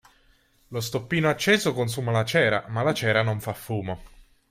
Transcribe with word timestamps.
Lo 0.69 0.79
stoppino 0.79 1.29
acceso 1.29 1.75
consuma 1.75 2.09
la 2.11 2.25
cera, 2.25 2.65
ma 2.69 2.81
la 2.81 2.91
cera 2.91 3.21
non 3.21 3.39
fa 3.39 3.53
fumo. 3.53 4.01